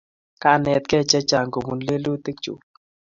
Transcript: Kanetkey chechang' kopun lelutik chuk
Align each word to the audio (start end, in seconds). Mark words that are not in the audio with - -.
Kanetkey 0.41 1.03
chechang' 1.11 1.51
kopun 1.53 1.79
lelutik 1.87 2.37
chuk 2.43 2.59